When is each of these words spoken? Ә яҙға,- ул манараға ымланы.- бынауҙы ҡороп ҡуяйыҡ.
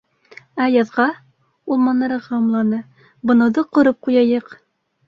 Ә 0.63 0.69
яҙға,- 0.75 1.05
ул 1.75 1.83
манараға 1.89 2.35
ымланы.- 2.41 2.81
бынауҙы 3.33 3.67
ҡороп 3.79 4.03
ҡуяйыҡ. 4.09 4.53